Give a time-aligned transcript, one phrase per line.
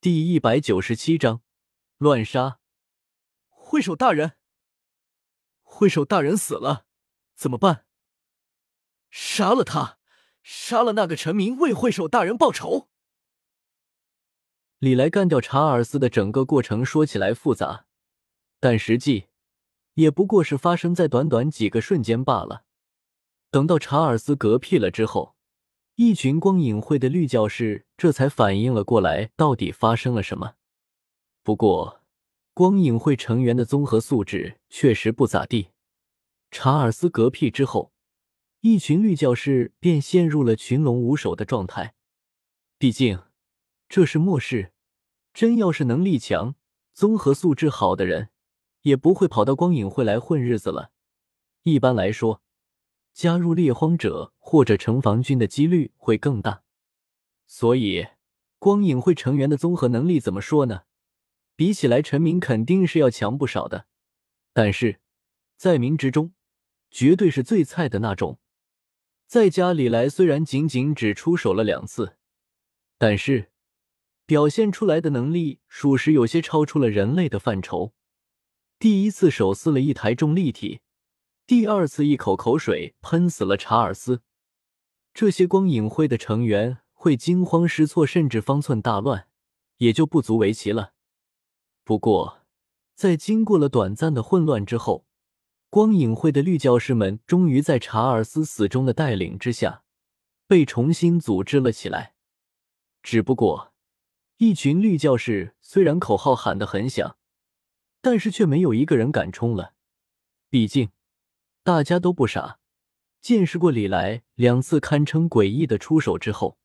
[0.00, 1.42] 第一百九十七章
[1.96, 2.60] 乱杀。
[3.48, 4.34] 会首大人，
[5.64, 6.86] 会首大人死了，
[7.34, 7.84] 怎么办？
[9.10, 9.98] 杀了他，
[10.40, 12.88] 杀了那个臣民，为会首大人报仇。
[14.78, 17.86] 李来干掉查尔斯的整个过程说起来复杂，
[18.60, 19.30] 但实际
[19.94, 22.64] 也不过是发生在短短几个瞬间罢了。
[23.50, 25.37] 等到查尔斯嗝屁了之后。
[26.00, 30.54] 一群光影会的绿教士这才反应了过来，到底发生了什么。
[31.42, 32.02] 不过，
[32.54, 35.70] 光影会成员的综合素质确实不咋地。
[36.52, 37.90] 查尔斯嗝屁之后，
[38.60, 41.96] 一群绿教士便陷入了群龙无首的状态。
[42.78, 43.20] 毕竟，
[43.88, 44.70] 这是末世，
[45.34, 46.54] 真要是能力强、
[46.94, 48.28] 综合素质好的人，
[48.82, 50.92] 也不会跑到光影会来混日子了。
[51.64, 52.40] 一般来说。
[53.18, 56.62] 加入猎荒者或者城防军的几率会更大，
[57.48, 58.06] 所以
[58.60, 60.82] 光影会成员的综合能力怎么说呢？
[61.56, 63.88] 比起来，陈明肯定是要强不少的。
[64.52, 65.00] 但是
[65.56, 66.32] 在明之中，
[66.92, 68.38] 绝对是最菜的那种。
[69.26, 72.18] 在家里来，虽然仅仅只出手了两次，
[72.98, 73.50] 但是
[74.26, 77.92] 表现出来的能力属实有些超出了人类的范畴。
[78.78, 80.82] 第一次手撕了一台重力体。
[81.48, 84.20] 第二次，一口口水喷死了查尔斯。
[85.14, 89.28] 这些光影会的成员会惊慌失措，甚至方寸大乱，
[89.78, 90.92] 也就不足为奇了。
[91.84, 92.42] 不过，
[92.94, 95.06] 在经过了短暂的混乱之后，
[95.70, 99.84] 光影会的绿教士们终于在查尔斯死忠的带领之下，
[100.46, 102.12] 被重新组织了起来。
[103.02, 103.72] 只不过，
[104.36, 107.16] 一群绿教士虽然口号喊得很响，
[108.02, 109.72] 但是却没有一个人敢冲了。
[110.50, 110.90] 毕竟。
[111.68, 112.60] 大家都不傻，
[113.20, 116.56] 见识过李来两次堪称诡异的出手之后，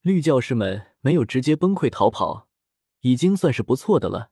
[0.00, 2.46] 绿教士们没有直接崩溃逃跑，
[3.00, 4.30] 已经算是不错的了。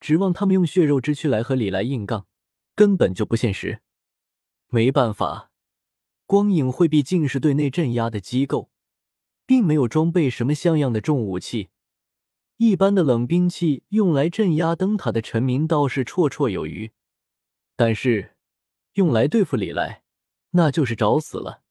[0.00, 2.26] 指望他们用血肉之躯来和李来硬杠，
[2.74, 3.82] 根本就不现实。
[4.68, 5.50] 没办法，
[6.24, 8.70] 光影会毕竟是对内镇压的机构，
[9.44, 11.68] 并没有装备什么像样的重武器，
[12.56, 16.92] 一般的冷兵器用来镇压灯塔的臣民倒是绰绰有余，
[17.76, 18.36] 但是。
[18.94, 20.02] 用来对付李来，
[20.50, 21.62] 那就是找死了。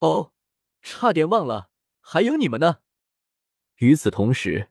[0.00, 0.32] 哦，
[0.80, 1.70] 差点忘了，
[2.00, 2.78] 还有你们呢。
[3.76, 4.70] 与此同时，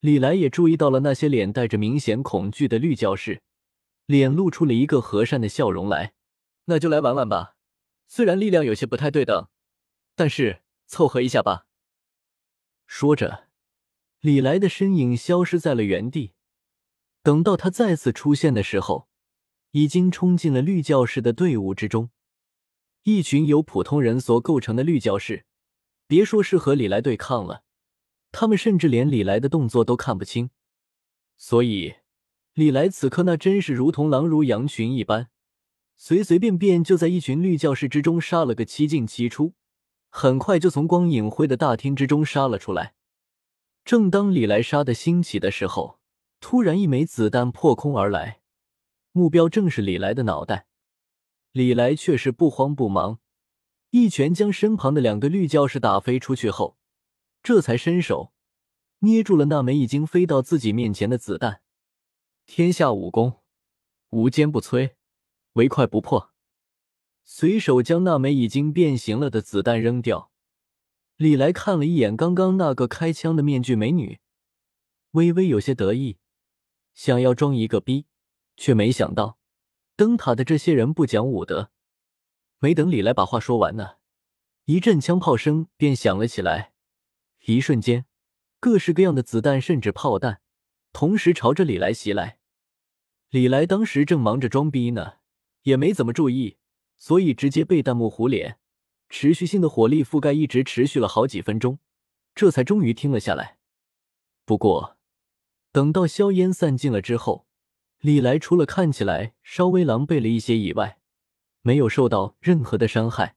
[0.00, 3.42] 李来也注意到了那些脸带着明显恐惧的绿教士，
[4.06, 6.14] 脸露出了一个和善的笑容来。
[6.64, 7.56] 那就来玩玩吧，
[8.06, 9.48] 虽然力量有些不太对等，
[10.14, 11.66] 但是凑合一下吧。
[12.86, 13.48] 说着，
[14.20, 16.32] 李来的身影消失在了原地。
[17.22, 19.08] 等到他再次出现的时候。
[19.74, 22.10] 已经冲进了绿教士的队伍之中，
[23.02, 25.46] 一群由普通人所构成的绿教士，
[26.06, 27.64] 别说是和李来对抗了，
[28.30, 30.50] 他们甚至连李来的动作都看不清。
[31.36, 31.94] 所以，
[32.52, 35.28] 李来此刻那真是如同狼如羊群一般，
[35.96, 39.54] 随随便便就在一群绿教士之中杀了个七进七出，
[40.08, 42.94] 很快就从光影会的大厅之中杀了出来。
[43.84, 45.98] 正当李来杀的兴起的时候，
[46.38, 48.38] 突然一枚子弹破空而来。
[49.16, 50.66] 目标正是李来的脑袋，
[51.52, 53.20] 李来却是不慌不忙，
[53.90, 56.76] 一拳将身旁的两个绿教士打飞出去后，
[57.40, 58.32] 这才伸手
[58.98, 61.62] 捏住了那枚已经飞到自己面前的子弹。
[62.44, 63.40] 天下武功，
[64.10, 64.94] 无坚不摧，
[65.52, 66.32] 唯快不破。
[67.22, 70.32] 随手将那枚已经变形了的子弹扔掉，
[71.16, 74.18] 李来看了一眼刚刚那个开枪的面具美女，
[75.12, 76.18] 微微有些得意，
[76.94, 78.06] 想要装一个逼。
[78.56, 79.38] 却没想到，
[79.96, 81.70] 灯塔的这些人不讲武德。
[82.58, 83.96] 没等李来把话说完呢，
[84.64, 86.72] 一阵枪炮声便响了起来。
[87.46, 88.06] 一瞬间，
[88.58, 90.40] 各式各样的子弹甚至炮弹
[90.92, 92.38] 同时朝着李来袭来。
[93.28, 95.14] 李来当时正忙着装逼呢，
[95.62, 96.56] 也没怎么注意，
[96.96, 98.58] 所以直接被弹幕糊脸，
[99.10, 101.78] 持续性的火力覆盖一直持续了好几分钟，
[102.34, 103.58] 这才终于停了下来。
[104.46, 104.96] 不过，
[105.72, 107.46] 等到硝烟散尽了之后。
[108.04, 110.98] 李来除了看起来稍微狼狈了一些以外，
[111.62, 113.36] 没有受到任何的伤害。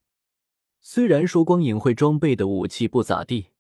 [0.82, 3.52] 虽然说光影会装备的武器不咋地，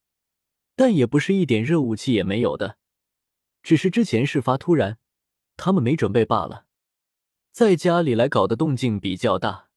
[0.75, 2.75] 但也不是一点热武器也没有的，
[3.63, 4.97] 只是之前事发突然，
[5.55, 6.65] 他们没准备罢了。
[7.53, 9.69] 在家里来搞的动静比较大，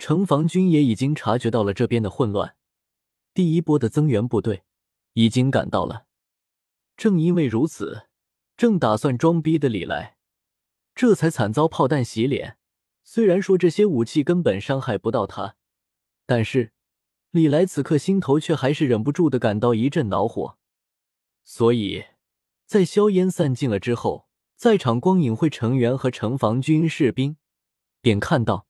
[0.00, 2.56] 城防军也已经察觉到了这边的混乱，
[3.32, 4.64] 第一波的增援部队
[5.12, 6.06] 已经赶到了。
[6.96, 8.08] 正因为如此，
[8.56, 10.15] 正打算装逼的李来。
[10.96, 12.56] 这才惨遭炮弹洗脸。
[13.04, 15.56] 虽然说这些武器根本伤害不到他，
[16.24, 16.72] 但是
[17.30, 20.58] 李来此刻心头却还是忍不住的感到一阵恼火。
[21.44, 22.06] 所以
[22.64, 24.26] 在硝烟散尽了之后，
[24.56, 27.36] 在场光影会成员和城防军士兵
[28.00, 28.66] 便看到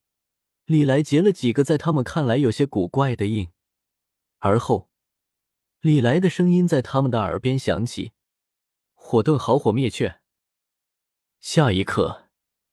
[0.67, 3.49] 李来结了几个在他们看来有些古怪的印，
[4.41, 4.91] 而后
[5.81, 8.13] 李来的声音在他们的耳边响起
[8.93, 10.21] ：“火遁好火灭却。”
[11.49, 12.25] 下一刻，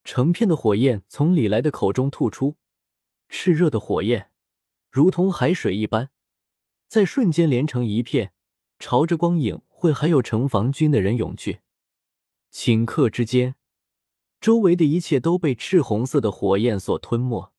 [0.02, 2.56] 成片的火焰从李来的口中吐出，
[3.30, 4.32] 炽热的火焰
[4.90, 6.10] 如同海水一般，
[6.88, 8.32] 在瞬间连成一片，
[8.80, 11.60] 朝着光影会还有城防军的人涌去。
[12.50, 13.54] 顷刻之间，
[14.40, 17.52] 周围的一切都被赤红色的火焰所吞没，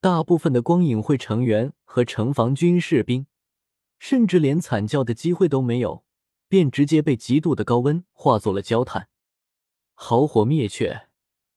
[0.00, 3.26] 大部分的光影会成员和城防军士兵，
[3.98, 6.06] 甚至连惨叫的机会都没有，
[6.48, 9.10] 便直接被极度的高温化作了焦炭。
[10.04, 11.06] 好火灭却，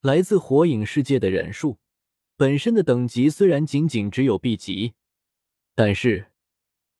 [0.01, 1.80] 来自火影世界的忍术
[2.38, 4.94] 本身的等级虽然仅仅只有 B 级，
[5.74, 6.31] 但是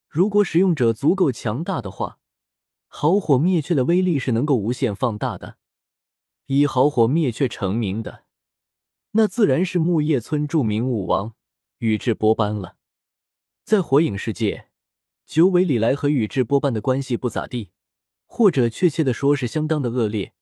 [0.09, 2.19] 如果使用者足够强大的话。
[2.88, 5.57] 好火灭却的威力是能够无限放大的，
[6.47, 8.24] 以好火灭却成名的，
[9.12, 11.36] 那自然是木叶村著名武王
[11.80, 12.77] 宇智波斑了。
[13.63, 14.69] 在火影世界，
[15.25, 17.71] 九尾里来和宇智波斑的关系不咋地，
[18.25, 20.33] 或者确切的说是相当的恶劣。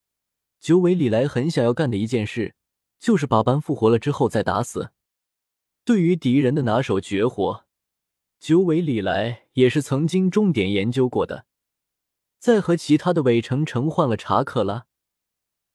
[0.63, 2.55] 九尾李来很想要干的一件事，
[2.97, 4.91] 就是把斑复活了之后再打死。
[5.83, 7.65] 对于敌人的拿手绝活，
[8.39, 11.45] 九尾李来也是曾经重点研究过的。
[12.39, 14.85] 在和其他的伪城城换了查克拉，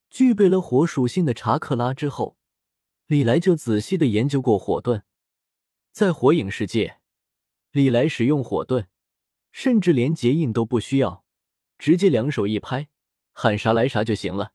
[0.09, 2.39] 具备了火属性的查克拉之后，
[3.07, 5.03] 李来就仔细的研究过火遁。
[5.93, 7.01] 在火影世界，
[7.73, 8.87] 李来使用火遁，
[9.53, 11.27] 甚至连结印都不需要，
[11.77, 12.89] 直接两手一拍，
[13.35, 14.55] 喊啥来啥就行了。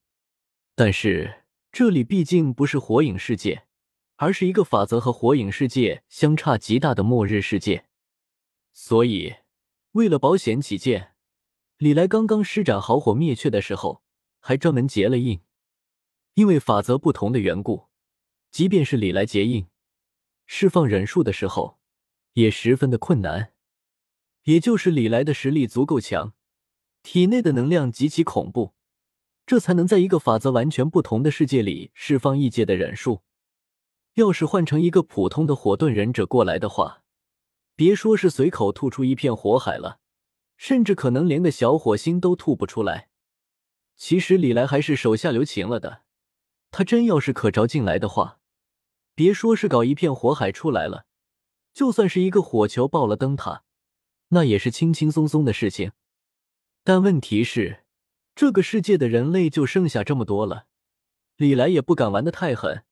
[0.75, 3.65] 但是这里毕竟不是火影世界，
[4.15, 7.85] 而是一个法则和火影世界相差极大的末日世界，
[8.71, 9.35] 所以
[9.91, 11.11] 为了保险起见。
[11.77, 14.03] 李来刚刚施展好火灭却的时候，
[14.39, 15.41] 还专门结了印，
[16.35, 17.87] 因为法则不同的缘故，
[18.51, 19.67] 即便是李来结印，
[20.45, 21.79] 释放忍术的时候，
[22.33, 23.53] 也十分的困难。
[24.43, 26.33] 也就是李来的实力足够强，
[27.01, 28.73] 体内的能量极其恐怖，
[29.45, 33.21] 这才能在一个法则完全不同的世界里释放异界的忍术。
[34.15, 37.03] 要是换成一个普通的火遁忍者过来的话，
[37.75, 39.99] 别说是随口吐出一片火海了。
[40.55, 43.09] 甚至可能连个小火星都吐不出来。
[43.97, 46.03] 其实李来还是手下留情了的。
[46.71, 48.39] 他真要是可着进来的话，
[49.13, 51.05] 别说是搞一片火海出来了，
[51.73, 53.63] 就算是一个火球爆了灯塔，
[54.29, 55.91] 那也是轻轻松松的事情。
[56.83, 57.82] 但问题是，
[58.35, 60.65] 这个世界的人类就剩下这么多了，
[61.37, 62.83] 李来也不敢玩的太狠。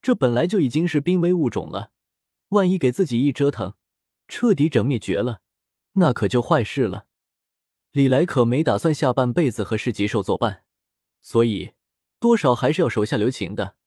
[0.00, 1.90] 这本来就已经是濒危物种了，
[2.50, 3.74] 万一给自己一折腾，
[4.28, 5.40] 彻底整灭绝了。
[5.94, 7.06] 那可就坏事了。
[7.90, 10.62] 李来可没打算下半辈子和市级兽作伴，
[11.20, 11.72] 所以
[12.20, 13.77] 多少还是要手下留情的。